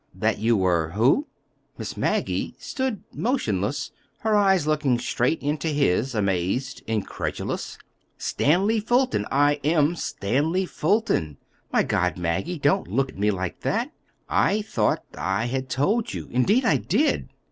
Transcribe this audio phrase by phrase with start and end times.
[0.15, 1.27] "That you were—who?"
[1.77, 7.77] Miss Maggie stood motionless, her eyes looking straight into his, amazed incredulous.
[8.17, 9.27] "Stanley Fulton.
[9.29, 11.37] I am Stanley Fulton.
[11.71, 12.17] My God!
[12.17, 13.91] Maggie, don't look at me like that.
[14.27, 16.27] I thought—I had told you.
[16.31, 17.29] Indeed, I did!"